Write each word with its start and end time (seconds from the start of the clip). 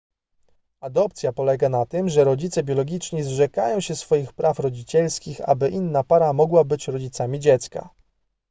adopcja 0.81 1.33
polega 1.33 1.69
na 1.69 1.85
tym 1.85 2.09
że 2.09 2.23
rodzice 2.23 2.63
biologiczni 2.63 3.23
zrzekają 3.23 3.79
się 3.79 3.95
swoich 3.95 4.33
praw 4.33 4.59
rodzicielskich 4.59 5.49
aby 5.49 5.69
inna 5.69 6.03
para 6.03 6.33
mogła 6.33 6.63
być 6.63 6.87
rodzicami 6.87 7.39
dziecka 7.39 7.89